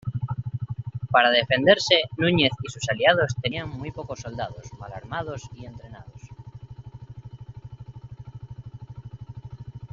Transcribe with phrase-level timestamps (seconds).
[1.11, 6.23] Para defenderse Núñez y sus aliados tenían muy pocos soldados, mal armados y entrenados.